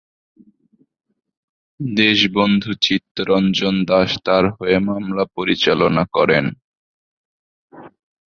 দেশবন্ধু 1.97 2.71
চিত্তরঞ্জন 2.81 3.75
দাশ 3.85 4.09
তার 4.25 4.43
হয়ে 4.51 4.77
মামলা 4.79 5.23
পরিচালনা 5.35 6.03
করেন। 6.13 6.45